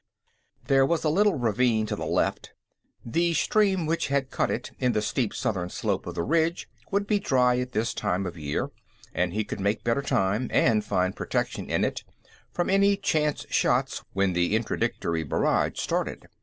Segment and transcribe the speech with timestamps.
[0.65, 2.53] There was a little ravine to the left;
[3.05, 7.05] the stream which had cut it in the steep southern slope of the ridge would
[7.05, 8.71] be dry at this time of year,
[9.13, 12.03] and he could make better time, and find protection in it
[12.51, 16.27] from any chance shots when the interdictory barrage started.